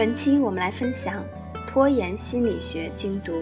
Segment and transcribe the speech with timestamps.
[0.00, 1.22] 本期我们来分享
[1.66, 3.34] 拖延心理学精读。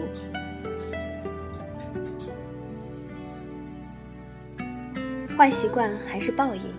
[5.37, 6.69] 坏习惯还是报应？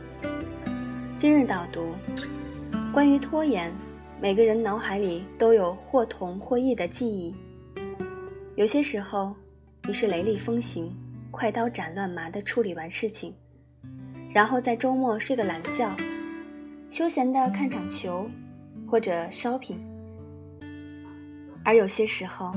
[1.16, 1.95] 今日导读：
[2.93, 3.72] 关于拖延，
[4.21, 7.35] 每个人脑海里都有或同或异的记忆。
[8.57, 9.35] 有些时候，
[9.89, 10.94] 你是雷厉风行、
[11.31, 13.35] 快刀斩乱麻的处理完事情，
[14.35, 15.90] 然后在周末睡个懒觉，
[16.90, 18.29] 休闲的看场球。
[18.90, 19.79] 或者 shopping，
[21.64, 22.53] 而有些时候，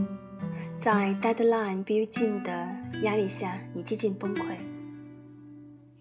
[0.75, 2.67] 在 deadline 逼近的
[3.03, 4.55] 压力下，你几近崩溃，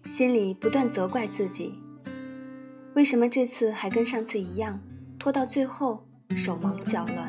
[0.05, 1.75] 心里不断责怪自己：
[2.95, 4.79] 为什么这次还跟上次一样，
[5.19, 6.03] 拖到最后
[6.35, 7.27] 手忙脚乱？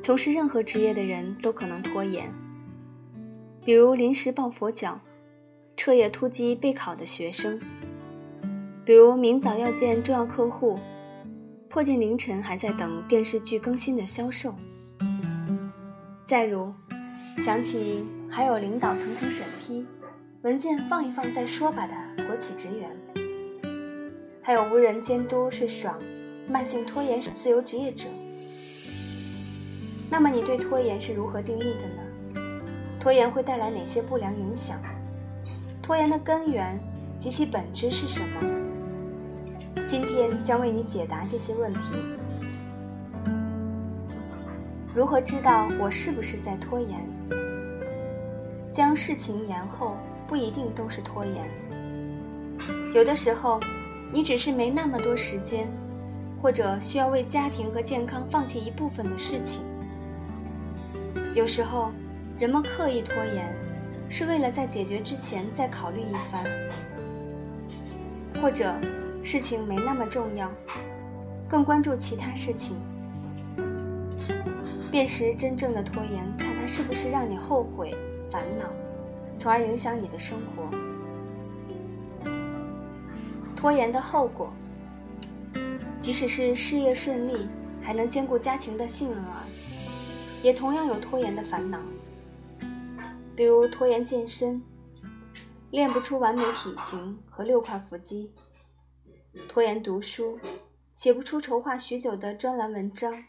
[0.00, 2.32] 从事任何职业的人都可能拖延，
[3.66, 4.98] 比如临时抱佛脚、
[5.76, 7.60] 彻夜突击备考的学生。
[8.88, 10.78] 比如明早要见重要客户，
[11.68, 14.54] 迫近凌晨还在等电视剧更新的销售。
[16.24, 16.72] 再如，
[17.36, 19.84] 想起还有领导层层审批，
[20.40, 22.90] 文件放一放再说吧的国企职员，
[24.40, 25.94] 还有无人监督是爽，
[26.48, 28.08] 慢性拖延是自由职业者。
[30.08, 32.40] 那么你对拖延是如何定义的呢？
[32.98, 34.80] 拖延会带来哪些不良影响？
[35.82, 36.80] 拖延的根源
[37.18, 38.57] 及其本质是什么？
[39.88, 41.80] 今天将为你解答这些问题。
[44.94, 47.00] 如何知道我是不是在拖延？
[48.70, 51.48] 将事情延后不一定都是拖延，
[52.92, 53.58] 有的时候
[54.12, 55.66] 你只是没那么多时间，
[56.42, 59.62] 或者需要为家庭和健康放弃一部分的事情。
[61.34, 61.90] 有时候
[62.38, 63.50] 人们刻意拖延，
[64.10, 66.44] 是为了在解决之前再考虑一番，
[68.42, 68.74] 或者。
[69.30, 70.50] 事情没那么重要，
[71.46, 72.74] 更关注其他事情。
[74.90, 77.94] 辨识真正的拖延，看它是不是让你后悔、
[78.30, 78.64] 烦恼，
[79.36, 80.70] 从而影响你的生活。
[83.54, 84.50] 拖延的后果，
[86.00, 87.46] 即使是事业顺利，
[87.82, 89.44] 还能兼顾家庭的幸儿，
[90.42, 91.78] 也同样有拖延的烦恼。
[93.36, 94.62] 比如拖延健身，
[95.70, 98.32] 练不出完美体型和六块腹肌。
[99.48, 100.38] 拖延读书，
[100.94, 103.24] 写不出筹划许久的专栏文章，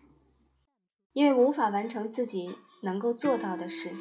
[1.13, 2.49] 因为无法完成自己
[2.81, 3.91] 能够做到的事，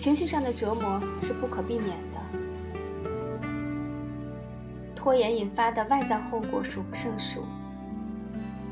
[0.00, 2.20] 情绪上的折磨是不可避免的。
[4.96, 7.44] 拖延引发的外在后果数不胜数：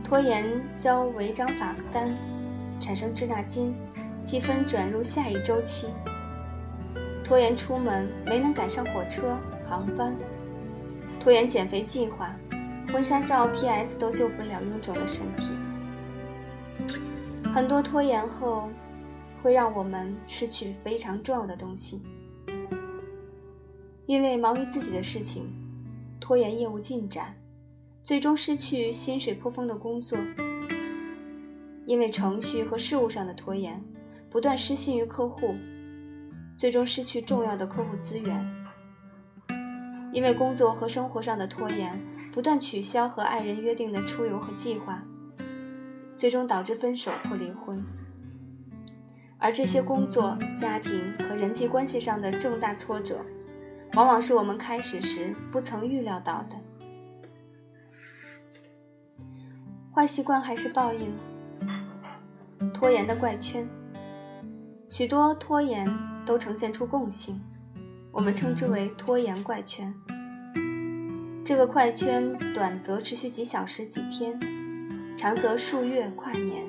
[0.02, 2.16] 拖延交违章罚单，
[2.80, 3.74] 产生滞纳金，
[4.24, 5.88] 积分转入下一周期；
[7.24, 9.36] 拖延出门没能赶上火车、
[9.68, 10.14] 航班。
[11.20, 12.34] 拖延减肥计划，
[12.92, 15.50] 婚纱照 PS 都救不了臃肿的身体。
[17.52, 18.70] 很多拖延后，
[19.42, 22.02] 会让我们失去非常重要的东西，
[24.06, 25.50] 因为忙于自己的事情，
[26.20, 27.34] 拖延业务进展，
[28.02, 30.18] 最终失去薪水颇丰的工作；
[31.84, 33.82] 因为程序和事务上的拖延，
[34.30, 35.54] 不断失信于客户，
[36.56, 38.57] 最终失去重要的客户资源。
[40.12, 42.00] 因为工作和生活上的拖延，
[42.32, 45.02] 不断取消和爱人约定的出游和计划，
[46.16, 47.84] 最终导致分手或离婚。
[49.38, 53.20] 而这些工作、家庭和人际关系上的重大挫折，
[53.94, 56.56] 往往是我们开始时不曾预料到的。
[59.94, 61.12] 坏习惯还是报应？
[62.74, 63.68] 拖延的怪圈，
[64.88, 65.88] 许多拖延
[66.26, 67.40] 都呈现出共性。
[68.10, 69.94] 我们称之为拖延怪圈。
[71.44, 74.38] 这个怪圈短则持续几小时、几天，
[75.16, 76.64] 长则数月、跨年。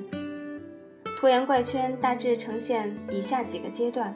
[1.18, 4.16] 拖延怪圈大致呈现以下几个阶段：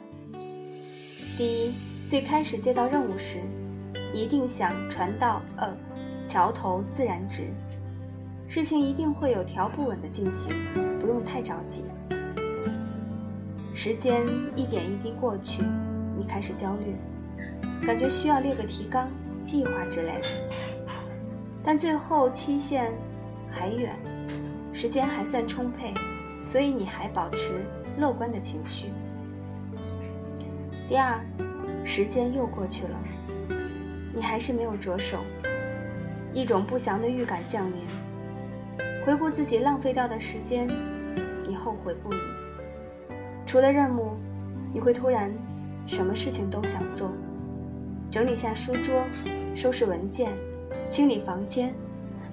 [1.36, 1.74] 第一，
[2.06, 3.40] 最开始接到任务时，
[4.12, 5.76] 一定想船到呃
[6.24, 7.48] 桥头自然直，
[8.48, 10.50] 事情一定会有条不紊的进行，
[10.98, 11.84] 不用太着急。
[13.74, 14.24] 时间
[14.56, 15.62] 一点一滴过去，
[16.16, 16.96] 你开始焦虑。
[17.86, 19.10] 感觉需要列个提纲、
[19.42, 20.26] 计划之类的，
[21.62, 22.92] 但最后期限
[23.50, 23.94] 还远，
[24.72, 25.92] 时间还算充沛，
[26.46, 27.64] 所以你还保持
[27.98, 28.86] 乐观的情绪。
[30.88, 31.20] 第二，
[31.84, 32.98] 时间又过去了，
[34.14, 35.18] 你还是没有着手，
[36.32, 37.84] 一种不祥的预感降临。
[39.04, 40.66] 回顾自己浪费掉的时间，
[41.46, 42.18] 你后悔不已。
[43.44, 44.16] 除了任务，
[44.72, 45.30] 你会突然
[45.86, 47.10] 什么事情都想做。
[48.14, 49.04] 整理下书桌，
[49.56, 50.32] 收拾文件，
[50.88, 51.74] 清理房间，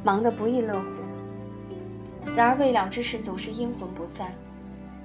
[0.03, 2.33] 忙得不亦乐乎。
[2.35, 4.31] 然而未了之事总是阴魂不散，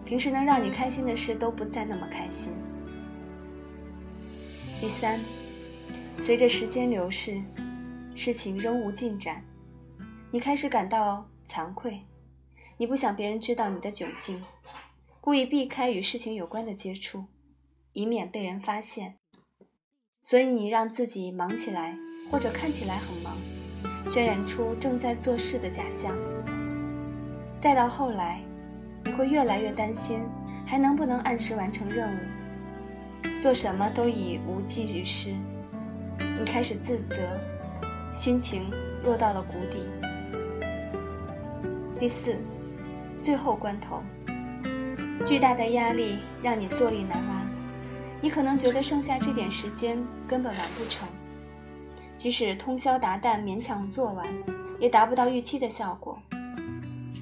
[0.05, 2.53] 平时能让你开心的事都不再那么开心。
[4.79, 5.19] 第三，
[6.19, 7.41] 随着时间流逝，
[8.15, 9.43] 事情仍无进展，
[10.31, 12.03] 你开始感到惭愧，
[12.77, 14.45] 你不想别人知道你的窘境，
[15.23, 17.25] 故意避开与事情有关的接触，
[17.95, 19.17] 以免被人发现。
[20.29, 21.97] 所以你让自己忙起来，
[22.29, 23.37] 或者看起来很忙，
[24.07, 26.13] 渲染出正在做事的假象。
[27.61, 28.43] 再到后来，
[29.05, 30.19] 你会越来越担心，
[30.67, 32.19] 还能不能按时完成任务？
[33.41, 35.33] 做什么都已无济于事，
[36.19, 37.17] 你开始自责，
[38.13, 38.69] 心情
[39.05, 39.85] 落到了谷底。
[42.01, 42.35] 第四，
[43.23, 44.03] 最后关头，
[45.25, 47.36] 巨大的压力让你坐立难安，
[48.21, 51.07] 你可能觉得剩下这点时间根本完不成，
[52.17, 54.27] 即使通宵达旦勉强做完，
[54.81, 56.19] 也达不到预期的效果。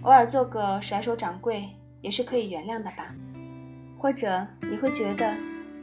[0.03, 1.69] 偶尔做个甩手掌柜
[2.01, 3.15] 也是可以原谅的吧？
[3.99, 5.35] 或者你会觉得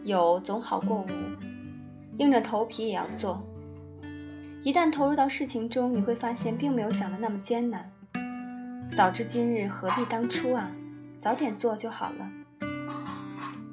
[0.03, 1.07] 有总好过无，
[2.17, 3.43] 硬着头皮也要做。
[4.63, 7.91] 一旦投入到事情中，你会发现并没有想的那么艰难。
[8.95, 10.71] 早知今日何必当初啊！
[11.19, 12.29] 早点做就好了。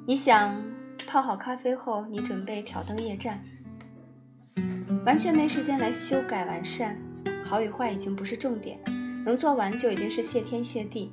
[0.07, 0.55] 你想
[1.09, 3.43] 泡好咖啡后，你准备挑灯夜战，
[5.07, 6.95] 完全没时间来修改完善。
[7.43, 8.79] 好与坏已经不是重点。
[9.25, 11.11] 能做完就已经是谢天谢地。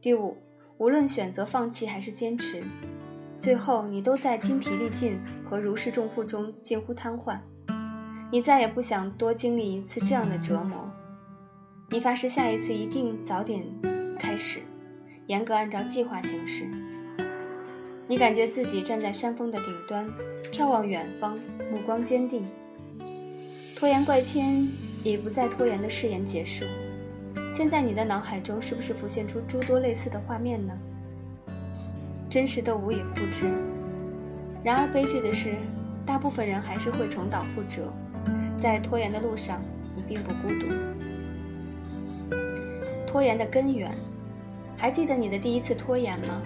[0.00, 0.36] 第五，
[0.76, 2.62] 无论选择放弃还是坚持，
[3.36, 7.36] 最后你都在精疲力尽和如释重负中近乎瘫痪。
[8.30, 10.88] 你再也不想多经历一次这样的折磨。
[11.90, 13.66] 你发誓下一次一定早点
[14.20, 14.60] 开始，
[15.26, 16.70] 严格按照计划行事。
[18.08, 20.10] 你感觉自己站在山峰的顶端，
[20.50, 21.38] 眺望远方，
[21.70, 22.44] 目光坚定。
[23.76, 24.66] 拖延怪签。
[25.04, 26.64] 已不再拖延的誓言结束。
[27.52, 30.76] 现在你的脑海中是不是浮现出诸多类似的画面呢？
[32.28, 33.46] 真实的无以复制。
[34.64, 35.54] 然而悲剧的是，
[36.04, 37.92] 大部分人还是会重蹈覆辙。
[38.58, 39.62] 在拖延的路上，
[39.94, 40.66] 你并不孤独。
[43.06, 43.94] 拖延的根源，
[44.76, 46.42] 还记得你的第一次拖延吗？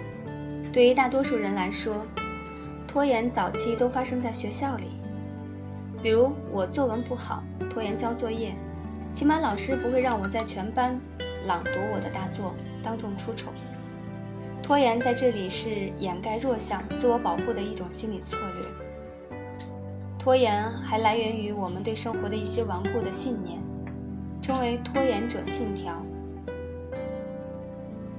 [0.73, 2.03] 对于大多数人来说，
[2.87, 4.87] 拖延早期都发生在学校里。
[6.01, 7.43] 比如我作文不好。
[7.69, 8.53] 拖延交作业，
[9.11, 10.99] 起码老师不会让我在全班
[11.47, 12.53] 朗读我的大作，
[12.83, 13.51] 当众出丑。
[14.61, 19.37] 拖延在这里是掩盖弱项、自我保护的一种心理策略。
[20.19, 23.59] 拖延还来源于我们对生活的一些顽固的信念，
[24.41, 25.95] 称为拖延者信条。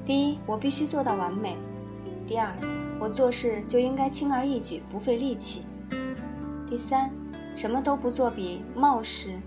[0.05, 1.57] 第一，我必须做到完美；
[2.27, 2.55] 第二，
[3.01, 5.63] 我做事就应该轻而易举，不费力气；
[6.69, 7.11] 第三。
[7.57, 9.41] 什么都不做比冒失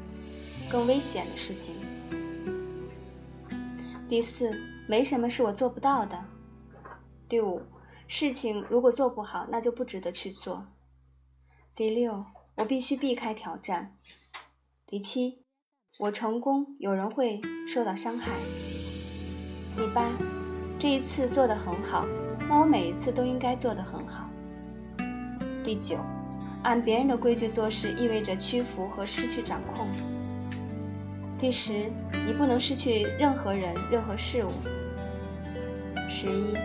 [0.71, 1.75] 更危险的事情。
[4.07, 4.49] 第四，
[4.87, 6.17] 没什么是我做不到的。
[7.27, 7.61] 第五，
[8.07, 10.65] 事情如果做不好，那就不值得去做。
[11.75, 12.23] 第六，
[12.55, 13.97] 我必须避开挑战。
[14.85, 15.43] 第七，
[15.99, 18.31] 我成功，有人会受到伤害。
[19.75, 20.09] 第八，
[20.79, 22.07] 这一次做得很好，
[22.49, 24.29] 那我每一次都应该做得很好。
[25.63, 25.97] 第九。
[26.63, 29.87] 按别人的规矩做事意味着屈服和失去掌控。
[31.39, 31.89] 第十，
[32.25, 34.49] 你不能失去任何人、任何事物。
[36.09, 36.57] 十一，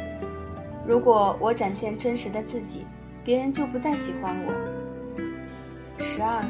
[0.84, 2.84] 如果我展现真实的自己，
[3.22, 4.52] 别人就不再喜欢我。
[5.98, 6.42] 十二，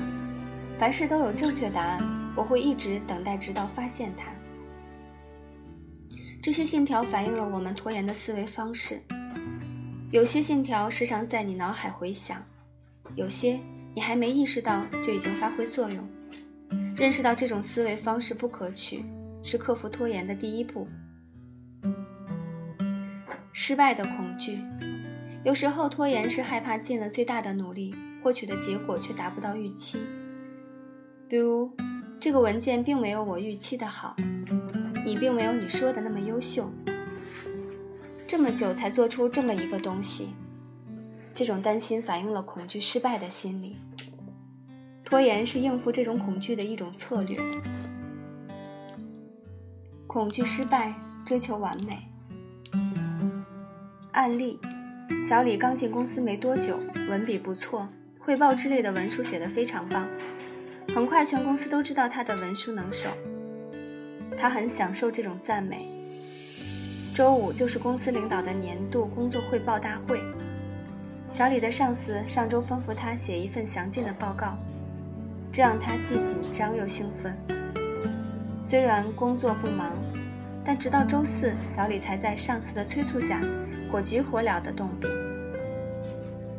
[0.78, 1.98] 凡事都有正确答案，
[2.34, 4.32] 我会一直等待，直到发现它。
[6.42, 9.00] 这些信条反映了我们拖延的思维方式。
[10.10, 12.42] 有些信条时常在你脑海回响。
[13.14, 13.60] 有些
[13.94, 16.04] 你还没意识到，就已经发挥作用。
[16.96, 19.04] 认识到这种思维方式不可取，
[19.44, 20.88] 是克服拖延的第一步。
[23.52, 24.58] 失败的恐惧，
[25.44, 30.00] 有时候拖延是害怕尽了最大的努力，获取的结果却达不到预期。
[31.28, 31.70] 比如，
[32.18, 34.16] 这个文件并没有我预期的好，
[35.04, 36.70] 你并没有你说的那么优秀，
[38.26, 40.30] 这么久才做出这么一个东西。
[41.34, 43.76] 这种担心反映了恐惧失败的心理，
[45.04, 47.38] 拖延是应付这种恐惧的一种策略。
[50.06, 50.94] 恐惧失败，
[51.24, 52.06] 追求完美。
[54.12, 54.60] 案例：
[55.26, 56.78] 小李刚进公司没多久，
[57.08, 57.88] 文笔不错，
[58.20, 60.06] 汇报之类的文书写得非常棒，
[60.94, 63.08] 很快全公司都知道他的文书能手。
[64.38, 65.88] 他很享受这种赞美。
[67.14, 70.20] 周五就是公司领导的年度工作汇报大会。
[71.28, 74.56] 小李的上司上周吩咐他写一份详尽的报告，
[75.52, 77.36] 这让他既紧张又兴奋。
[78.62, 79.92] 虽然工作不忙，
[80.64, 83.40] 但直到周四，小李才在上司的催促下，
[83.90, 85.06] 火急火燎地动笔。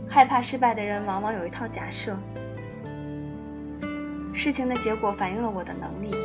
[0.07, 2.15] 害怕失败的人往往有一套假设：
[4.33, 6.15] 事情的结果反映了我的能力。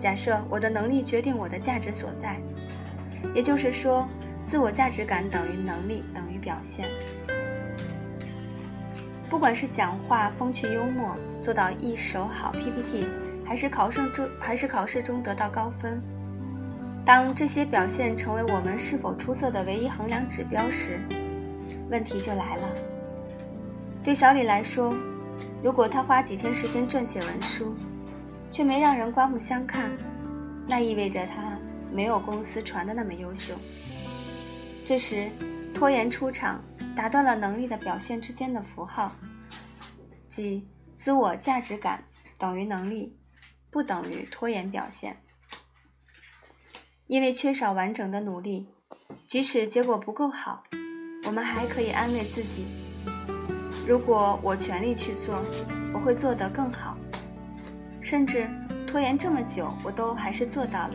[0.00, 2.38] 假设我的能力决定我的价值所在，
[3.34, 4.06] 也就是说，
[4.44, 6.88] 自我价值感等于能力等于表现。
[9.28, 13.06] 不管是讲话风趣幽默，做到一手好 PPT，
[13.44, 16.00] 还是考试中还是考试中得到高分，
[17.04, 20.98] 当这些表现成为我们是否出色的唯一衡量指标时，
[21.90, 22.68] 问题就来了。
[24.02, 24.94] 对小李来说，
[25.62, 27.74] 如果他花几天时间撰写文书，
[28.50, 29.90] 却没让人刮目相看，
[30.66, 31.58] 那意味着他
[31.92, 33.54] 没有公司传的那么优秀。
[34.84, 35.30] 这时，
[35.74, 36.60] 拖延出场，
[36.96, 39.12] 打断了能力的表现之间的符号，
[40.28, 42.02] 即自我价值感
[42.38, 43.16] 等于能力，
[43.70, 45.16] 不等于拖延表现。
[47.06, 48.68] 因为缺少完整的努力，
[49.26, 50.62] 即使结果不够好，
[51.26, 52.64] 我们还可以安慰自己：
[53.86, 55.42] 如果我全力去做，
[55.94, 56.96] 我会做得更好。
[58.08, 58.48] 甚至
[58.86, 60.94] 拖延这么久，我都还是做到了。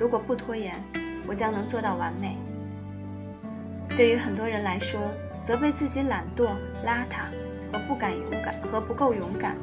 [0.00, 0.82] 如果不拖延，
[1.26, 2.34] 我将能做到完美。
[3.90, 4.98] 对于很多人来说，
[5.44, 6.46] 责备自己懒惰、
[6.82, 7.28] 邋遢
[7.70, 9.54] 和不敢勇敢和不够勇敢，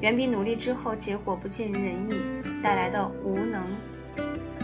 [0.00, 2.14] 远比努力之后结果不尽人意
[2.62, 3.62] 带来的无能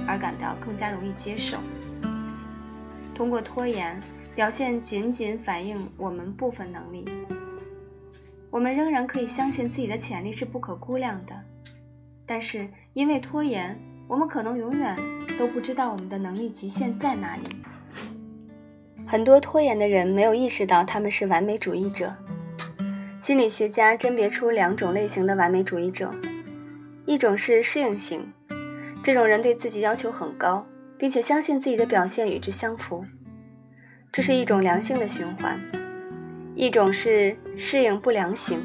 [0.06, 1.58] 而感到更加容易接受。
[3.14, 4.02] 通过拖延，
[4.34, 7.04] 表现仅仅反映我们部分能力，
[8.48, 11.34] 我们仍然可以相信自己的潜力是不可估量的。
[12.28, 14.94] 但是因为拖延，我们可能永远
[15.38, 17.42] 都不知道我们的能力极限在哪里。
[19.06, 22.14] 很多拖延的人没有意识到他们是完美主义者。
[23.18, 26.14] 心理学家甄别出两种类型的完美主义者，
[27.06, 28.30] 一种是适应型，
[29.02, 30.64] 这种人对自己要求很高，
[30.99, 33.04] 并且相信自己的表现与之相符，
[34.12, 35.58] 这是一种良性的循环；
[36.54, 38.61] 一种是适应不良型，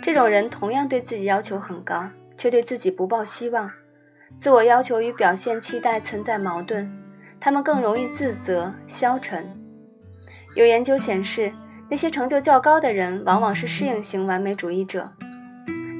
[0.00, 2.08] 这种人同样对自己要求很高。
[2.36, 3.70] 却对自己不抱希望，
[4.36, 6.90] 自我要求与表现期待存在矛盾，
[7.40, 9.46] 他们更容易自责、消沉。
[10.54, 11.52] 有研究显示，
[11.88, 15.10] 那些成就较高的人往往是适应型完美主义者，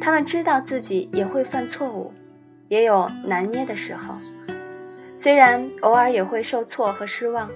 [0.01, 2.13] 他们知道自己也会犯错误，
[2.69, 4.15] 也有难捏的时候，
[5.15, 7.51] 虽然偶尔也会受挫和失望，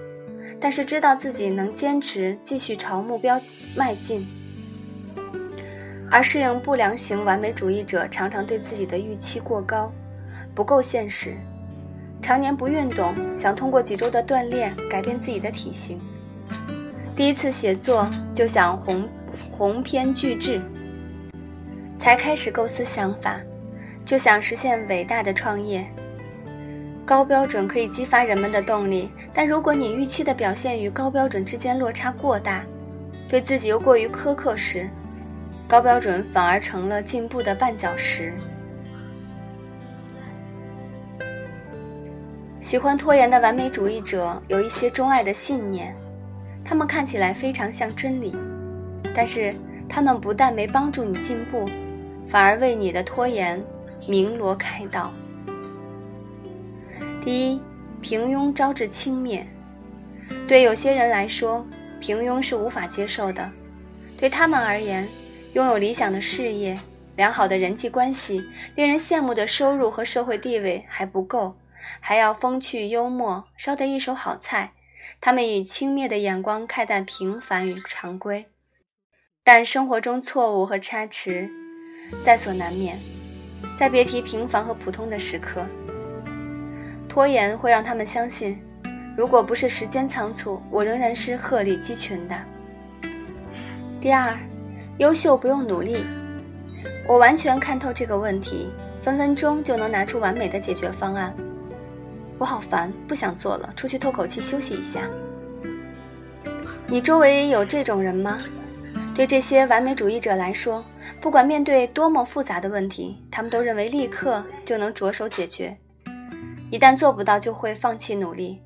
[0.59, 3.39] 但是知道自己能坚持继续朝目标
[3.75, 4.25] 迈进。
[6.11, 9.89] 而适应不良型完美主义者常常对自己的预期过高，
[10.53, 11.37] 不够现实，
[12.21, 15.97] 常年不运动，想通过几周的锻炼改变自己的体型。
[17.15, 19.07] 第一次写作就想鸿
[19.49, 20.61] 鸿篇巨制，
[21.97, 23.39] 才开始构思想法，
[24.03, 25.85] 就想实现伟大的创业。
[27.05, 32.65] 高标准可以激发人们的动力，但如果你预期的表现与高标准之间落差过大，
[33.29, 34.89] 对自己又过于苛刻时，
[35.71, 38.33] 高标准反而成了进步的绊脚石。
[42.59, 45.95] 喜欢拖延的完美主义者有一些钟爱的信念，
[46.61, 48.35] 他们看起来非常像真理，
[49.15, 49.55] 但是
[49.87, 51.65] 他们不但没帮助你进步，
[52.27, 53.63] 反而为你的拖延
[54.09, 55.09] 鸣锣开道。
[57.23, 57.61] 第一，
[58.01, 59.45] 平庸招致轻蔑。
[60.45, 61.65] 对有些人来说，
[62.01, 63.49] 平庸是无法接受的，
[64.17, 65.07] 对他们而言。
[65.53, 66.79] 拥有理想的事业、
[67.17, 71.57] 良好的人际关系、令人羡慕的收入和社会地位还不够，
[71.99, 74.71] 还要风趣幽默，烧得一手好菜。
[75.19, 78.45] 他们以轻蔑的眼光看待平凡与常规，
[79.43, 81.49] 但生活中错误和差池
[82.21, 82.97] 在所难免。
[83.75, 85.65] 再别提平凡和普通的时刻，
[87.09, 88.57] 拖延会让他们相信，
[89.17, 92.35] 如果不是时间仓促，我仍然是鹤立鸡群的。
[93.99, 94.37] 第二。
[94.97, 96.03] 优秀不用努力，
[97.07, 98.69] 我完全看透这个问题，
[99.01, 101.35] 分分钟就能拿出完美的解决方案。
[102.37, 105.01] 我好烦，不想做了，出去透口气休息一下。
[106.87, 108.39] 你周围有这种人吗？
[109.13, 110.83] 对这些完美主义者来说，
[111.19, 115.75] 不管面对多么复杂的问题，他们都认为立刻就能着手解决，
[116.69, 118.61] 一旦做不到就会放弃努力。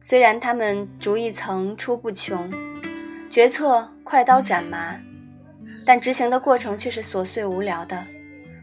[0.00, 2.50] 虽然他们主意层出不穷，
[3.30, 4.96] 决策快刀斩麻。
[5.86, 8.06] 但执行的过程却是琐碎无聊的，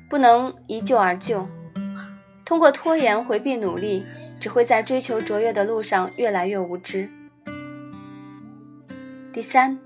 [0.10, 1.48] 不能一就而就。
[2.44, 4.06] 通过拖延回避努力，
[4.40, 7.10] 只会在追求卓越的路上越来越无知。
[9.32, 9.80] 第三，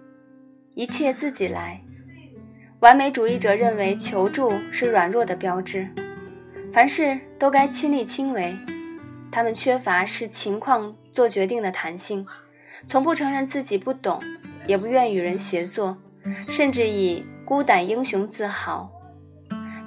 [0.73, 1.81] 一切自己来。
[2.79, 5.87] 完美主义者认为求助是软弱的标志，
[6.73, 8.55] 凡事都该亲力亲为。
[9.31, 12.25] 他们缺乏视情况做决定的弹性，
[12.87, 14.19] 从不承认自己不懂，
[14.65, 15.97] 也不愿与人协作，
[16.49, 18.89] 甚至以孤胆英雄自豪。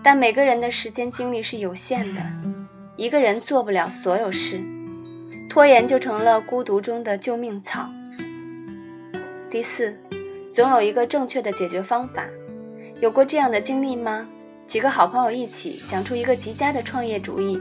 [0.03, 2.23] 但每个人的时间精力是有限的，
[2.97, 4.61] 一个人做不了所有事，
[5.49, 7.89] 拖延就成了孤独中的救命草。
[9.51, 9.97] 第四，
[10.53, 12.25] 总有一个正确的解决方法。
[13.01, 14.27] 有过这样的经历吗？
[14.67, 17.61] 几个好朋友一起想出一个极佳的创业主意。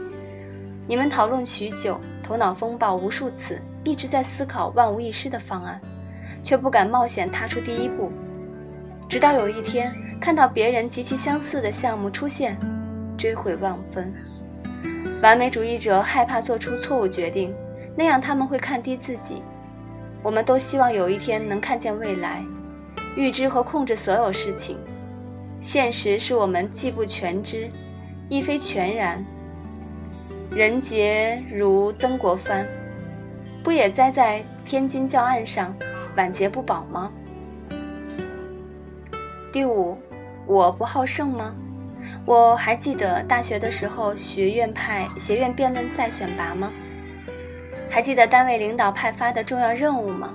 [0.86, 5.80] 你们讨论许久，头脑风暴无数次，一直在思考万无一失的方案，
[6.42, 8.12] 却不敢冒险踏出第一步。
[9.08, 12.58] 直到有一天，看到别人极其相似的项目出现，
[13.16, 14.12] 追悔万分。
[15.22, 17.54] 完美主义者害怕做出错误决定，
[17.96, 19.42] 那样他们会看低自己。
[20.22, 22.44] 我们都希望有一天能看见未来，
[23.16, 24.78] 预知和控制所有事情。
[25.58, 27.70] 现实是我们既不全知，
[28.28, 29.24] 亦非全然。
[30.50, 32.66] 人杰如曾国藩，
[33.62, 35.74] 不也栽在天津教案上，
[36.14, 37.10] 晚节不保吗？
[39.58, 39.98] 第五，
[40.46, 41.52] 我不好胜吗？
[42.24, 46.70] 我还记得大学的时候学院派学院辩论赛选拔吗？
[47.90, 50.32] 还记得单位领导派发的重要任务吗？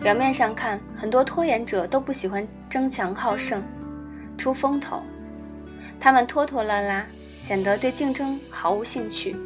[0.00, 3.60] 表面上看，很多拖延者都不喜欢争强好胜、
[4.36, 5.02] 出风头，
[5.98, 7.04] 他们拖拖拉拉。
[7.40, 9.36] 显得对竞争毫无兴趣，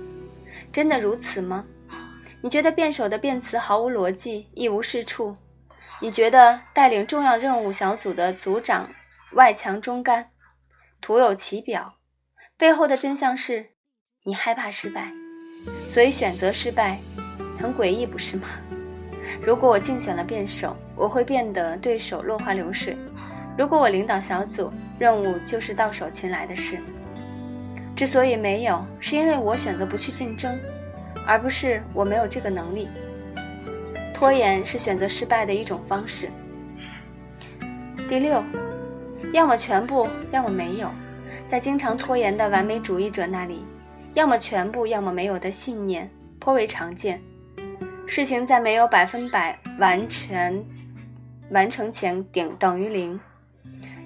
[0.71, 1.65] 真的如此吗？
[2.43, 5.35] 你觉得辩手的辩词毫无逻辑，一无是处？
[6.03, 8.91] 你觉得带领重要任务小组的组长
[9.35, 10.31] 外强中干，
[11.01, 11.95] 徒有其表？
[12.57, 13.71] 背后的真相是，
[14.25, 15.13] 你害怕失败，
[15.87, 16.99] 所以选择失败，
[17.57, 18.49] 很诡异，不是吗？
[19.41, 22.97] 如果我竞选了辩手，我会变得对手落花流水；
[23.57, 26.81] 如果我领导小组，任务就是到手擒来的事。
[27.95, 30.59] 之所以没有，是因为我选择不去竞争，
[31.25, 32.89] 而不是我没有这个能力。
[34.23, 36.31] 拖延是选择失败的一种方式。
[38.09, 38.41] 第六，
[39.33, 40.89] 要么全部，要么没有。
[41.45, 43.65] 在经常拖延的完美主义者那里，
[44.15, 46.09] 要么全部，要么没有的信念
[46.39, 47.21] 颇为常见。
[48.07, 50.65] 事情在没有百分百完全
[51.51, 53.19] 完成前顶等于零。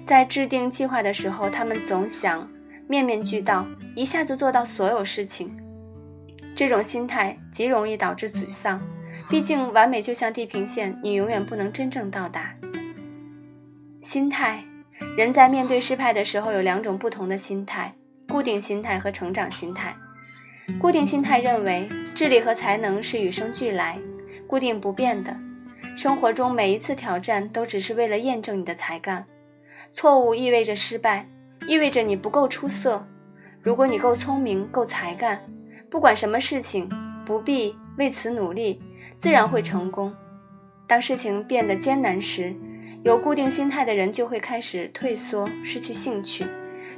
[0.03, 2.49] 在制定计划的时候，他们总想。
[2.87, 5.55] 面面俱到，一下子做到所有事情，
[6.55, 8.81] 这种心态极容易导致沮丧。
[9.29, 12.53] 毕竟，完美就像地平线，你永远不能真正到达。
[14.01, 14.63] 心态，
[15.17, 17.93] 人在面对失败的时候有两种不同的心态：
[18.29, 19.95] 固定心态和成长心态。
[20.79, 23.99] 固定心态认为智力和才能是与生俱来、
[24.47, 25.35] 固定不变的，
[25.95, 29.25] 生活中每一次挑战都只是为了验证你的才干。
[29.91, 31.27] 错误意味着失败。
[31.67, 33.05] 意味着你不够出色。
[33.61, 35.43] 如果你够聪明、够才干，
[35.89, 36.87] 不管什么事情，
[37.25, 38.81] 不必为此努力，
[39.17, 40.13] 自然会成功。
[40.85, 42.55] 当事情变得艰难时，
[43.03, 46.45] 有固定心态的人就会开始退缩，失去兴趣。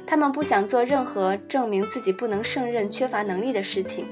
[0.06, 4.06] 他们不想做任何证明自己不能胜任、缺乏能力的事情。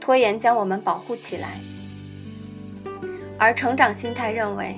[0.00, 1.48] 拖延将我们保护起来，
[3.36, 4.76] 而成长心态认为，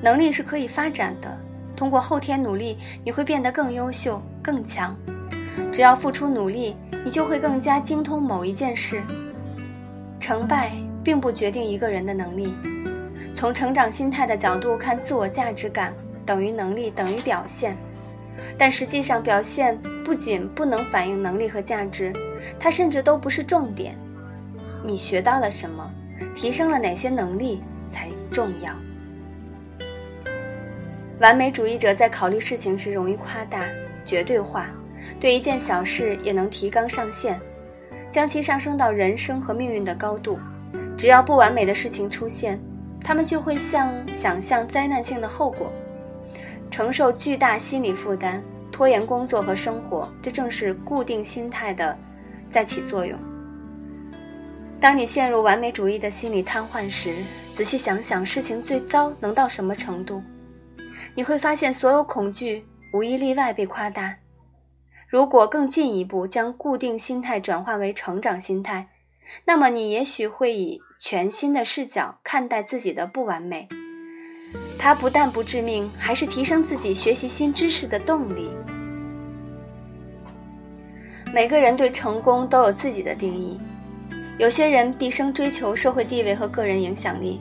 [0.00, 1.38] 能力是可以发展的。
[1.76, 4.96] 通过后天努力，你会变得更优秀、更强。
[5.72, 9.02] 只要付出努力，你就会更加精通某一件事。
[10.20, 10.70] 成败
[11.02, 12.54] 并不决定一个人的能力。
[13.34, 15.94] 从成长心态的角度看，自我价值感
[16.26, 17.76] 等于能力等于表现。
[18.56, 22.12] 但实际上，表现不仅不能反映能力和价值，
[22.58, 23.96] 它甚至都不是重点。
[24.84, 25.90] 你学到了什么，
[26.34, 28.72] 提升了哪些能力才重要。
[31.20, 33.66] 完美主义者在考虑事情时容易夸大、
[34.06, 34.70] 绝对化，
[35.20, 37.38] 对一件小事也能提纲上线，
[38.10, 40.38] 将其上升到人生和命运的高度。
[40.96, 42.60] 只要不完美的事情出现，
[43.02, 45.72] 他们就会像想象灾难性的后果，
[46.70, 50.12] 承受巨大心理负担，拖延工作和生活。
[50.22, 51.96] 这正是固定心态的
[52.50, 53.18] 在起作用。
[54.78, 57.14] 当你陷入完美主义的心理瘫痪时，
[57.52, 60.22] 仔细想想，事情最糟能到什么程度？
[61.14, 64.14] 你会发现，所有恐惧无一例外被夸大。
[65.08, 68.88] 如果更进一步将固定心态转化为成长心态，
[69.44, 73.68] 那么你也许会以全新的视角看待自己的不完美。
[74.78, 78.50] 它不但不致命，还是提升自己学习新知识的动力。
[81.32, 83.60] 每个人对成功都有自己的定义，
[84.38, 87.40] 有些人毕生追求社会地位和个人影响力。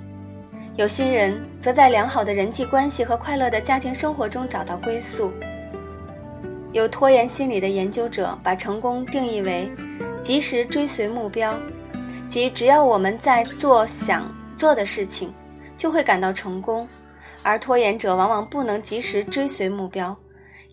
[0.75, 5.31] 有些人则在良好的人际关系和快乐的家庭生活中找到归宿。
[6.71, 9.69] 有拖延心理的研究者把成功定义为
[10.21, 11.53] 及时追随目标，
[12.29, 15.33] 即只要我们在做想做的事情，
[15.75, 16.87] 就会感到成功。
[17.41, 20.15] 而拖延者往往不能及时追随目标。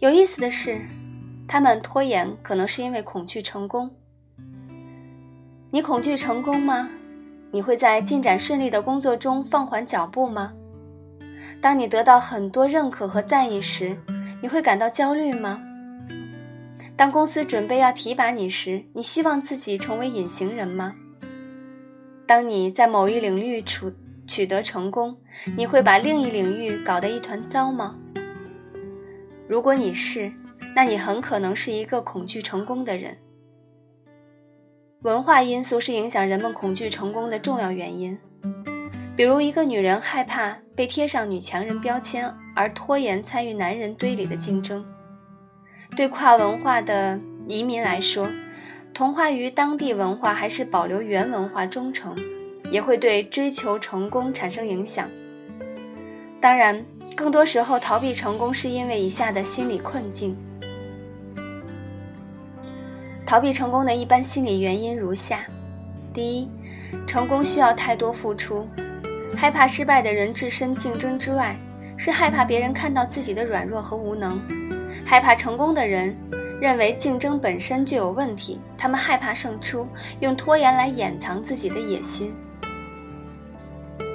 [0.01, 0.81] 有意思的是，
[1.49, 3.91] 他们拖延可能是因为恐惧成功。
[5.71, 6.89] 你恐惧成功吗？
[7.53, 10.53] 你会在进展顺利的工作中放缓脚步吗？
[11.63, 13.97] 当你得到很多认可和赞誉时，
[14.43, 15.63] 你会感到焦虑吗？
[16.97, 20.95] 当公司准备要提拔你时，你希望自己成为隐形人吗？
[22.27, 23.93] 当你在某一领域处
[24.27, 25.17] 取得成功，
[25.57, 27.97] 你会把另一领域搞得一团糟吗？
[29.49, 30.33] 如果你是，
[30.75, 33.17] 那你很可能是一个恐惧成功的人。
[35.03, 38.19] 文化因素是影响人们恐惧成功的重要原因。
[39.15, 44.85] 比如，一个女人害怕被贴上女强人标签，而拖延参与男人堆里的竞争。
[45.97, 48.29] 对跨文化的移民来说，
[48.97, 52.17] 同化于当地文化还是保留原文化忠诚，
[52.71, 55.07] 也会对追求成功产生影响。
[56.41, 56.83] 当然，
[57.15, 60.35] 更多时候逃避成功是因为以下的心理困境。
[63.27, 65.41] 逃避成功的一般心理原因如下：
[66.15, 66.49] 第一，
[67.07, 68.67] 成功需要太多付出。
[69.37, 71.55] 害怕失败的人置身竞争之外，
[71.99, 74.39] 是害怕别人看到自己的软弱和无能；
[75.05, 76.17] 害怕成功的人
[76.61, 79.87] 认为竞争本身就有问题，他们害怕胜出，
[80.21, 82.35] 用拖延来掩藏自己的野心。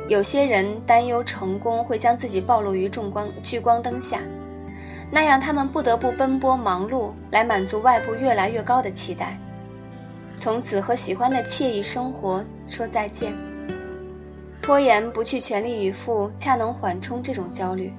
[0.08, 4.19] 有些人担忧成功会将自己暴露于众光聚光灯下，
[5.12, 9.38] 那样他们不得不奔波忙碌来满足外部越来越高的期待，
[10.38, 13.34] 从此和喜欢的惬意生活说再见。
[14.62, 17.93] 拖延不去全力以赴，恰能缓冲这种焦虑。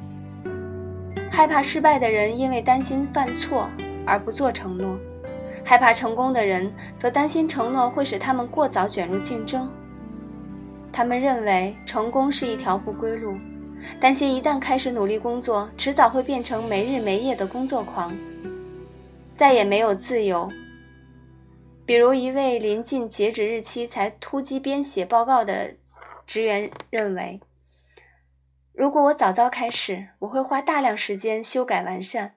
[1.31, 3.69] 害怕失败的人，因为担心犯错
[4.07, 4.97] 而不做承诺；
[5.65, 9.71] 害怕成功的人，则担心承诺会使他们过早卷入竞争。
[10.93, 13.35] 他们认为成功是一条不归路，
[14.01, 18.13] 担心一旦开始努力工作，迟早会变成没日没夜的工作狂，
[19.35, 20.49] 再也没有自由。
[21.85, 25.75] 比如一位临近截止日期才突击编写报告的。
[26.25, 27.41] 职员认为，
[28.73, 32.37] 如果我早早开始，我会花大量时间修改完善。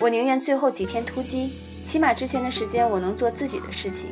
[0.00, 1.52] 我宁愿最后几天突击，
[1.84, 4.08] 起码之前的时间我能做自己的事情。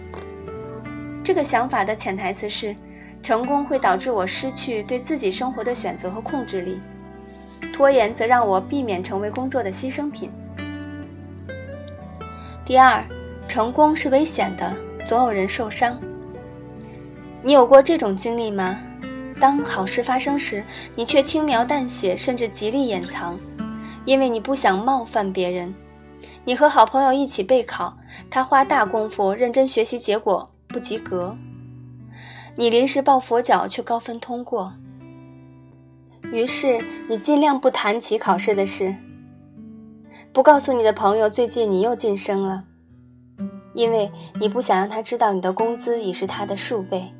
[1.25, 2.77] 这个想法的潜台词是，
[3.23, 6.79] 成功会导致我失去对自己生活的选择和控制力，
[7.73, 10.31] 拖延则让我避免成为工作的牺牲品。
[12.67, 13.03] 第二，
[13.49, 14.71] 成功是危险的，
[15.07, 15.99] 总有人受伤。
[17.43, 18.79] 你有过这种经历吗？
[19.41, 20.63] 当好事发生时，
[20.95, 23.39] 你却轻描淡写，甚至极力掩藏，
[24.09, 25.75] 因为你不想冒犯别人。
[26.47, 27.95] 你和好朋友一起备考，
[28.31, 31.37] 他花大功夫认真学习，结果不及格。
[32.57, 34.73] 你临时抱佛脚，却高分通过。
[36.33, 38.97] 于是你尽量不谈起考试的事，
[40.33, 42.65] 不告诉你的朋友最近你又晋升了，
[43.75, 47.13] 因为你不想让他知道你的工资已是他的数倍。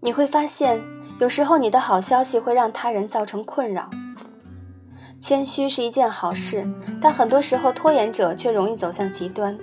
[0.00, 0.82] 你会发现，
[1.20, 3.88] 有时候你的好消息会让他人造成困扰。
[5.26, 6.64] 谦虚是一件好事，
[7.02, 9.58] 但很多时候拖延者却容易走向极端。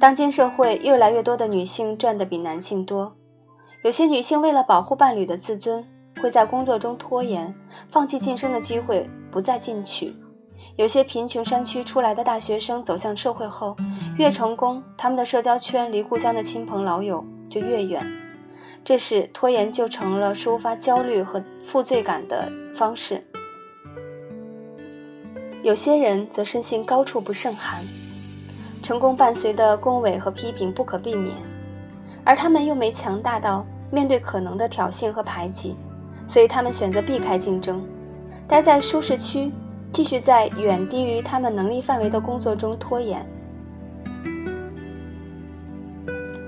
[0.00, 3.14] 当今社会越来越多的女性赚的比男性多，
[3.84, 5.86] 有些女性为了保护伴侣的自尊，
[6.20, 7.54] 会在工作中拖延，
[7.92, 10.12] 放弃晋升的机会，不再进取。
[10.74, 13.76] 有些贫穷山区出来的大学生走向社会后，
[14.16, 18.04] 越成功，他们的社交圈离故乡的亲朋老友就越远。
[18.82, 23.24] 这时，拖延就成了抒发焦虑和负罪感的方式。
[25.62, 27.82] 有些人则深信高处不胜寒，
[28.80, 31.34] 成功伴随的恭维和批评不可避免，
[32.24, 35.74] 而他们又没强大到面对可能的挑衅和排挤，
[36.28, 37.84] 所以他们选择避开竞争，
[38.46, 39.50] 待在舒适区，
[39.92, 43.26] 继续在远低于他们能力范围的工作中拖延。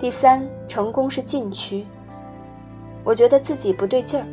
[0.01, 1.85] 第三，成功是禁区。
[3.03, 4.27] 我觉得自己不对劲儿。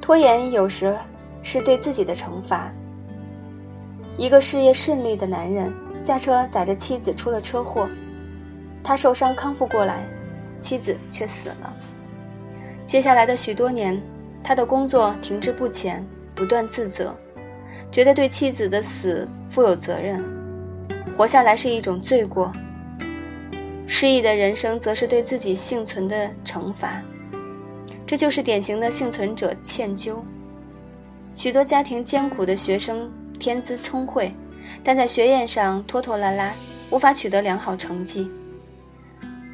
[0.00, 0.96] 拖延有时
[1.42, 2.72] 是对自己的惩罚。
[4.16, 5.72] 一个事业顺利的男人
[6.04, 7.88] 驾车载着妻子出了车祸，
[8.84, 10.04] 他受伤康复过来，
[10.60, 11.74] 妻子却死了。
[12.84, 14.00] 接下来的许多年，
[14.42, 17.14] 他的工作停滞不前，不断自责，
[17.90, 20.22] 觉得对妻子的死负有责任，
[21.16, 22.52] 活下来是一种罪过。
[23.86, 27.00] 失意的人生则是对自己幸存的惩罚。
[28.06, 30.16] 这就是典型的幸存者歉疚。
[31.34, 33.10] 许多家庭艰苦的学生
[33.42, 34.32] 天资聪慧，
[34.84, 36.54] 但在学业上拖拖拉拉，
[36.90, 38.30] 无法取得良好成绩。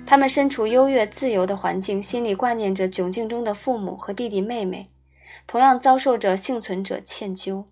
[0.06, 4.90] 他们身处优越自由的环境，心里挂念着窘境中的父母和弟弟妹妹，
[5.46, 7.64] 同样遭受着幸存者歉疚。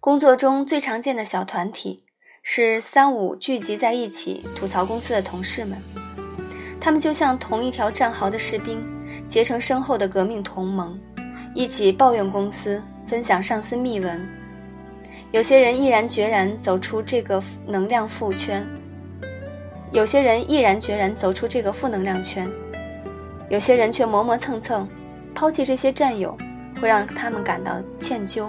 [0.00, 2.04] 工作中最常见的小团体
[2.42, 5.78] 是三五聚集在一起吐槽公司的同事们，
[6.78, 8.84] 他们就像同一条战壕的士兵，
[9.26, 10.98] 结成深厚的革命同盟，
[11.54, 14.28] 一起抱怨公司，分享上司秘闻。
[15.32, 18.66] 有些人毅然决然走出这个能量负圈。
[19.90, 22.46] 有些人毅然决然走出这个负能量圈，
[23.48, 24.86] 有些人却磨磨蹭蹭，
[25.34, 26.36] 抛弃这些战友，
[26.78, 28.48] 会让他们感到歉疚，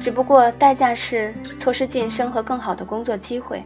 [0.00, 3.62] 只不过代价是错失晋升和更好的工作机会。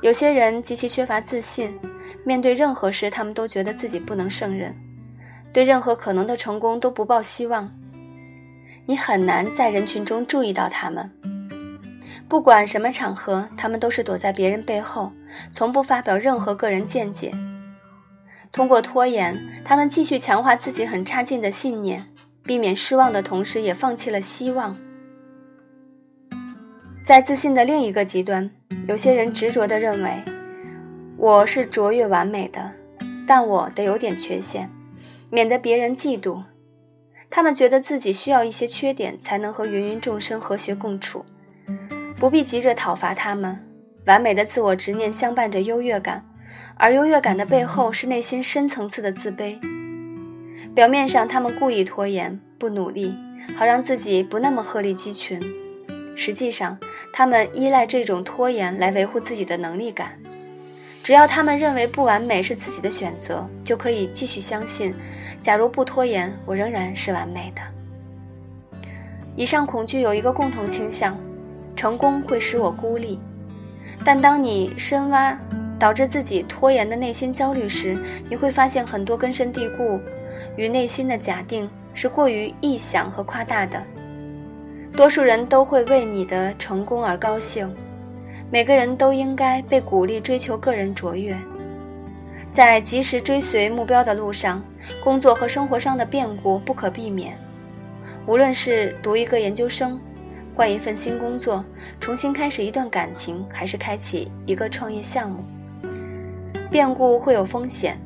[0.00, 1.78] 有些人极其缺乏自信，
[2.24, 4.74] 面对任何事，他们都觉得自己不能胜任，
[5.52, 7.70] 对任何可能的成功都不抱希望。
[8.92, 11.10] 你很难在人群中注意到他们。
[12.28, 15.10] 不管什么场合，他们都是躲在别人背后，
[15.50, 17.32] 从不发表任何个人见解。
[18.52, 22.04] 通过拖延，他们继续强化自己很差劲的信念，
[22.44, 24.76] 避免失望的同时，也放弃了希望。
[27.02, 28.50] 在自信的另一个极端，
[28.86, 30.22] 有些人执着地认为，
[31.16, 32.72] 我是卓越完美的，
[33.26, 34.68] 但我得有点缺陷，
[35.30, 36.42] 免得别人嫉妒。
[37.34, 41.24] 他们觉得自己需要一些缺点，才能和芸芸众生和谐共处。
[42.18, 43.58] 不必急着讨伐他们，
[44.04, 46.22] 完美的自我执念相伴着优越感，
[46.76, 49.58] 而优越感的背后是内心深层次的自卑。
[50.74, 53.14] 表面上他们故意拖延不努力，
[53.56, 55.40] 好让自己不那么鹤立鸡群，
[56.14, 56.78] 实际上
[57.14, 60.18] 他们依赖这种拖延来维护自己的能力感。
[61.02, 64.94] 只要他们认为不完美是自己的选择，就可以继续相信：
[65.42, 67.60] 假如不拖延，我仍然是完美的。
[69.36, 71.14] 以上恐惧有一个共同倾向。
[71.74, 73.18] 成功会使我孤立，
[74.04, 75.36] 但当你深挖
[75.78, 77.96] 导致自己拖延的内心焦虑时，
[78.28, 79.98] 你会发现很多根深蒂固
[80.54, 83.82] 与内心的假定是过于臆想和夸大的。
[84.94, 87.74] 多数人都会为你的成功而高兴，
[88.50, 91.34] 每个人都应该被鼓励追求个人卓越。
[92.52, 94.62] 在及时追随目标的路上，
[95.02, 97.36] 工作和生活上的变故不可避免，
[98.26, 100.00] 无论是读一个研究生。
[100.54, 101.64] 换一份新工作，
[101.98, 105.42] 重新开始一段感情，还是开启一个创业项目，
[106.70, 107.98] 变故会有风险，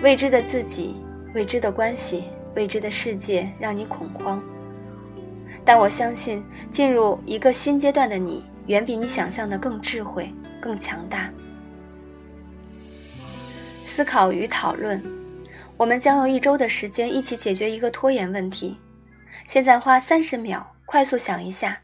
[0.00, 0.94] 未知的自己、
[1.34, 4.40] 未知的关系、未知的世界让你恐慌。
[5.64, 11.28] 但我相信，进入一个新阶段的你，远比你想象的更智慧、更强大。
[13.82, 15.02] 思考与讨论，
[15.76, 18.76] 我们将用一周的时间一起解决一个拖延问题。
[19.46, 20.70] 现在花三十秒。
[20.86, 21.80] 快速想一下，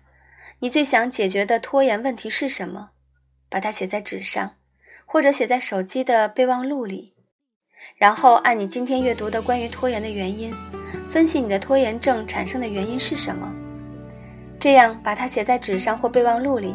[0.59, 2.91] 你最想解决的拖延问题是什么？
[3.49, 4.53] 把它写在纸上，
[5.07, 7.15] 或者写在手机的备忘录里。
[7.97, 10.55] 然后按你今天阅读的关于拖延的原因，
[11.09, 13.51] 分析你的拖延症产生的原因是什么。
[14.59, 16.75] 这样把它写在纸上或备忘录里。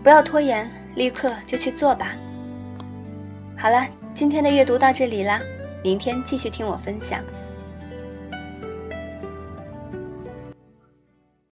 [0.00, 2.14] 不要拖延，立刻就去做吧。
[3.58, 5.40] 好了，今天的阅读到这里啦，
[5.82, 7.20] 明天继续听我分享。